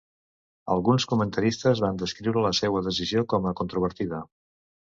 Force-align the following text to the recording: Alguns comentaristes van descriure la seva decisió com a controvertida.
Alguns 0.75 1.05
comentaristes 1.11 1.83
van 1.85 2.01
descriure 2.05 2.45
la 2.47 2.53
seva 2.63 2.81
decisió 2.91 3.25
com 3.35 3.49
a 3.51 3.55
controvertida. 3.61 4.25